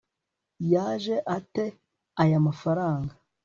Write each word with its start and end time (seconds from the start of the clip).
yaje 0.71 1.15
ate 1.37 1.65
aya 2.21 2.39
mafaranga 2.47 3.13